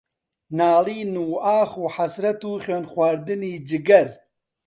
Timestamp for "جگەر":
3.69-4.07